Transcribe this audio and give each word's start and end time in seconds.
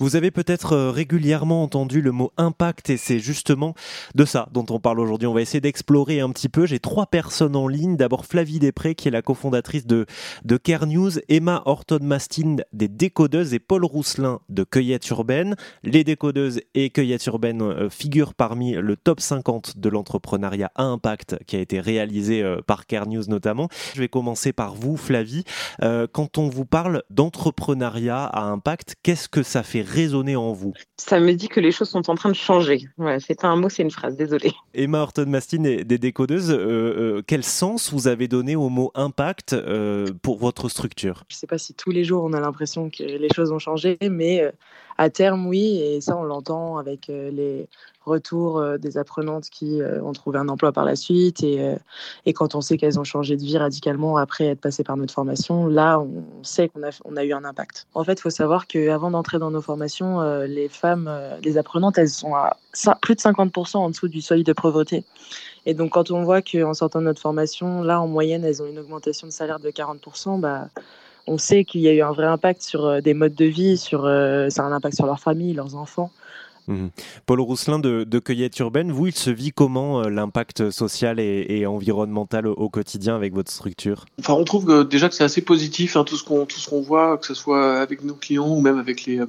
Vous 0.00 0.14
avez 0.14 0.30
peut-être 0.30 0.74
euh, 0.74 0.90
régulièrement 0.92 1.64
entendu 1.64 2.00
le 2.00 2.12
mot 2.12 2.30
impact 2.36 2.88
et 2.88 2.96
c'est 2.96 3.18
justement 3.18 3.74
de 4.14 4.24
ça 4.24 4.48
dont 4.52 4.64
on 4.70 4.78
parle 4.78 5.00
aujourd'hui. 5.00 5.26
On 5.26 5.34
va 5.34 5.40
essayer 5.40 5.60
d'explorer 5.60 6.20
un 6.20 6.30
petit 6.30 6.48
peu. 6.48 6.66
J'ai 6.66 6.78
trois 6.78 7.06
personnes 7.06 7.56
en 7.56 7.66
ligne. 7.66 7.96
D'abord 7.96 8.24
Flavie 8.24 8.60
Després 8.60 8.94
qui 8.94 9.08
est 9.08 9.10
la 9.10 9.22
cofondatrice 9.22 9.86
de, 9.86 10.06
de 10.44 10.56
Care 10.56 10.86
News, 10.86 11.10
Emma 11.28 11.62
Horton-Mastin 11.64 12.56
des 12.72 12.86
Décodeuses 12.86 13.54
et 13.54 13.58
Paul 13.58 13.84
Rousselin 13.84 14.38
de 14.48 14.62
Cueillette 14.62 15.08
Urbaine. 15.08 15.56
Les 15.82 16.04
Décodeuses 16.04 16.60
et 16.74 16.90
Cueillette 16.90 17.26
Urbaine 17.26 17.60
euh, 17.60 17.90
figurent 17.90 18.34
parmi 18.34 18.74
le 18.74 18.96
top 18.96 19.20
50 19.20 19.78
de 19.78 19.88
l'entrepreneuriat 19.88 20.70
à 20.76 20.84
impact 20.84 21.38
qui 21.46 21.56
a 21.56 21.60
été 21.60 21.80
réalisé 21.80 22.40
euh, 22.42 22.60
par 22.64 22.86
Care 22.86 23.08
News 23.08 23.24
notamment. 23.26 23.68
Je 23.94 24.00
vais 24.00 24.08
commencer 24.08 24.52
par 24.52 24.76
vous 24.76 24.96
Flavie. 24.96 25.44
Quand 25.80 26.38
on 26.38 26.48
vous 26.48 26.64
parle 26.64 27.02
d'entrepreneuriat 27.10 28.24
à 28.24 28.42
impact, 28.42 28.96
qu'est-ce 29.02 29.28
que 29.28 29.42
ça 29.42 29.62
fait 29.62 29.82
résonner 29.88 30.36
en 30.36 30.52
vous 30.52 30.72
Ça 30.96 31.20
me 31.20 31.32
dit 31.32 31.48
que 31.48 31.60
les 31.60 31.72
choses 31.72 31.88
sont 31.88 32.10
en 32.10 32.14
train 32.14 32.28
de 32.28 32.34
changer. 32.34 32.88
Voilà, 32.96 33.20
c'est 33.20 33.40
pas 33.40 33.48
un 33.48 33.56
mot, 33.56 33.68
c'est 33.68 33.82
une 33.82 33.90
phrase, 33.90 34.16
désolé. 34.16 34.52
Emma 34.74 35.00
Horton-Mastin 35.00 35.82
des 35.84 35.98
Décodeuses, 35.98 36.50
euh, 36.50 36.56
euh, 36.56 37.22
quel 37.26 37.44
sens 37.44 37.92
vous 37.92 38.08
avez 38.08 38.28
donné 38.28 38.56
au 38.56 38.68
mot 38.68 38.90
impact 38.94 39.54
euh, 39.54 40.06
pour 40.22 40.38
votre 40.38 40.68
structure? 40.68 41.24
Je 41.28 41.34
ne 41.34 41.38
sais 41.38 41.46
pas 41.46 41.58
si 41.58 41.74
tous 41.74 41.90
les 41.90 42.04
jours 42.04 42.24
on 42.24 42.32
a 42.32 42.40
l'impression 42.40 42.90
que 42.90 43.02
les 43.02 43.28
choses 43.34 43.50
ont 43.52 43.58
changé, 43.58 43.98
mais 44.10 44.52
à 45.00 45.10
terme, 45.10 45.46
oui, 45.46 45.80
et 45.80 46.00
ça 46.00 46.16
on 46.16 46.24
l'entend 46.24 46.78
avec 46.78 47.06
les 47.08 47.68
retours 48.04 48.62
des 48.78 48.96
apprenantes 48.96 49.48
qui 49.50 49.80
ont 50.02 50.12
trouvé 50.12 50.38
un 50.38 50.48
emploi 50.48 50.72
par 50.72 50.84
la 50.84 50.96
suite 50.96 51.42
et, 51.42 51.74
et 52.24 52.32
quand 52.32 52.54
on 52.54 52.60
sait 52.60 52.78
qu'elles 52.78 52.98
ont 52.98 53.04
changé 53.04 53.36
de 53.36 53.42
vie 53.42 53.58
radicalement 53.58 54.16
après 54.16 54.46
être 54.46 54.60
passées 54.60 54.82
par 54.82 54.96
notre 54.96 55.12
formation, 55.12 55.66
là 55.66 56.00
on 56.00 56.42
sait 56.42 56.68
qu'on 56.68 56.82
a, 56.82 56.90
on 57.04 57.16
a 57.16 57.24
eu 57.24 57.32
un 57.32 57.44
impact. 57.44 57.86
En 57.94 58.02
fait, 58.02 58.14
il 58.14 58.20
faut 58.22 58.30
savoir 58.30 58.66
qu'avant 58.66 59.10
d'entrer 59.10 59.38
dans 59.38 59.50
nos 59.50 59.60
formations, 59.60 59.77
les 59.78 60.68
femmes, 60.68 61.10
les 61.42 61.58
apprenantes, 61.58 61.98
elles 61.98 62.08
sont 62.08 62.34
à 62.34 62.56
plus 63.00 63.14
de 63.14 63.20
50% 63.20 63.76
en 63.76 63.90
dessous 63.90 64.08
du 64.08 64.20
seuil 64.20 64.44
de 64.44 64.52
pauvreté. 64.52 65.04
Et 65.66 65.74
donc, 65.74 65.90
quand 65.90 66.10
on 66.10 66.22
voit 66.22 66.40
qu'en 66.40 66.74
sortant 66.74 67.00
de 67.00 67.04
notre 67.04 67.20
formation, 67.20 67.82
là, 67.82 68.00
en 68.00 68.08
moyenne, 68.08 68.44
elles 68.44 68.62
ont 68.62 68.66
une 68.66 68.78
augmentation 68.78 69.26
de 69.26 69.32
salaire 69.32 69.60
de 69.60 69.70
40%, 69.70 70.40
bah, 70.40 70.68
on 71.26 71.36
sait 71.36 71.64
qu'il 71.64 71.82
y 71.82 71.88
a 71.88 71.92
eu 71.92 72.00
un 72.00 72.12
vrai 72.12 72.26
impact 72.26 72.62
sur 72.62 72.86
euh, 72.86 73.00
des 73.00 73.14
modes 73.14 73.34
de 73.34 73.44
vie, 73.44 73.76
sur, 73.76 74.06
euh, 74.06 74.48
ça 74.48 74.62
a 74.62 74.66
un 74.66 74.72
impact 74.72 74.96
sur 74.96 75.06
leur 75.06 75.20
famille, 75.20 75.52
leurs 75.52 75.76
enfants. 75.76 76.10
Mmh. 76.68 76.88
Paul 77.24 77.40
Rousselin 77.40 77.78
de, 77.78 78.18
Cueillette 78.18 78.58
Urbaine, 78.58 78.92
vous, 78.92 79.06
il 79.06 79.14
se 79.14 79.30
vit 79.30 79.52
comment 79.52 80.02
euh, 80.02 80.10
l'impact 80.10 80.70
social 80.70 81.18
et, 81.18 81.66
environnemental 81.66 82.46
au, 82.46 82.68
quotidien 82.68 83.16
avec 83.16 83.32
votre 83.32 83.50
structure? 83.50 84.04
Enfin, 84.20 84.34
on 84.34 84.44
trouve 84.44 84.86
déjà 84.86 85.08
que 85.08 85.14
c'est 85.14 85.24
assez 85.24 85.40
positif, 85.40 85.96
hein, 85.96 86.04
tout 86.04 86.16
ce 86.16 86.24
qu'on 86.24 86.44
tout 86.44 86.60
voit, 86.82 87.16
que 87.16 87.26
ce 87.26 87.34
soit 87.34 87.80
avec 87.80 88.04
nos 88.04 88.14
clients 88.14 88.48
ou 88.48 88.60
même 88.60 88.78
avec 88.78 89.06
les, 89.06 89.18
euh, 89.18 89.26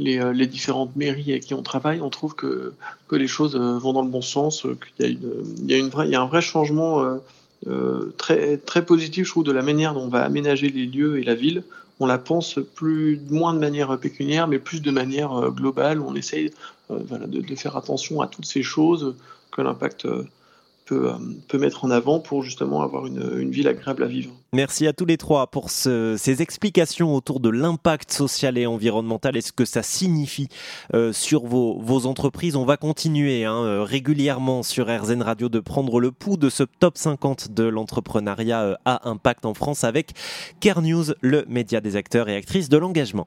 euh, 0.00 0.32
les, 0.32 0.46
différentes 0.48 0.96
mairies 0.96 1.30
avec 1.30 1.44
qui 1.44 1.54
on 1.54 1.62
travaille, 1.62 2.00
on 2.00 2.10
trouve 2.10 2.34
que, 2.34 2.72
que 3.06 3.14
les 3.14 3.28
choses 3.28 3.56
vont 3.56 3.92
dans 3.92 4.02
le 4.02 4.10
bon 4.10 4.22
sens, 4.22 4.62
qu'il 4.96 5.06
y 5.06 5.08
a, 5.08 5.12
il 5.12 5.70
y 5.70 5.74
a, 5.74 6.04
y 6.06 6.14
a 6.16 6.20
un 6.20 6.26
vrai 6.26 6.42
changement 6.42 7.04
très, 8.18 8.56
très 8.56 8.84
positif, 8.84 9.26
je 9.26 9.30
trouve, 9.30 9.44
de 9.44 9.52
la 9.52 9.62
manière 9.62 9.94
dont 9.94 10.02
on 10.02 10.08
va 10.08 10.24
aménager 10.24 10.68
les 10.68 10.86
lieux 10.86 11.20
et 11.20 11.22
la 11.22 11.34
ville 11.34 11.62
on 12.00 12.06
la 12.06 12.18
pense 12.18 12.58
plus 12.74 13.20
moins 13.30 13.54
de 13.54 13.58
manière 13.58 13.98
pécuniaire, 13.98 14.48
mais 14.48 14.58
plus 14.58 14.80
de 14.80 14.90
manière 14.90 15.32
euh, 15.32 15.50
globale. 15.50 16.00
On 16.00 16.14
essaye 16.14 16.52
euh, 16.90 16.98
de, 17.26 17.54
faire 17.54 17.76
attention 17.76 18.20
à 18.20 18.26
toutes 18.26 18.46
ces 18.46 18.62
choses 18.62 19.14
que 19.52 19.62
l'impact 19.62 20.06
euh, 20.06 20.26
peut, 20.84 21.10
peut, 21.48 21.58
mettre 21.58 21.84
en 21.84 21.90
avant 21.90 22.20
pour 22.20 22.42
justement 22.42 22.82
avoir 22.82 23.06
une, 23.06 23.38
une, 23.38 23.50
ville 23.50 23.68
agréable 23.68 24.02
à 24.02 24.06
vivre. 24.06 24.32
Merci 24.52 24.86
à 24.86 24.92
tous 24.92 25.04
les 25.04 25.16
trois 25.16 25.46
pour 25.48 25.70
ces 25.70 26.42
explications 26.42 27.14
autour 27.14 27.40
de 27.40 27.48
l'impact 27.48 28.12
social 28.12 28.58
et 28.58 28.66
environnemental 28.66 29.36
et 29.36 29.40
ce 29.40 29.52
que 29.52 29.64
ça 29.64 29.82
signifie 29.82 30.48
sur 31.12 31.46
vos, 31.46 31.78
vos, 31.80 32.06
entreprises. 32.06 32.54
On 32.54 32.64
va 32.64 32.76
continuer 32.76 33.44
hein, 33.44 33.84
régulièrement 33.84 34.62
sur 34.62 34.86
RZN 34.86 35.22
Radio 35.22 35.48
de 35.48 35.60
prendre 35.60 36.00
le 36.00 36.12
pouls 36.12 36.36
de 36.36 36.50
ce 36.50 36.62
top 36.62 36.98
50 36.98 37.52
de 37.52 37.64
l'entrepreneuriat 37.64 38.78
à 38.84 39.08
impact 39.08 39.46
en 39.46 39.54
France 39.54 39.84
avec 39.84 40.12
Care 40.60 40.82
News, 40.82 41.06
le 41.20 41.44
média 41.48 41.80
des 41.80 41.96
acteurs 41.96 42.28
et 42.28 42.36
actrices 42.36 42.68
de 42.68 42.76
l'engagement. 42.76 43.26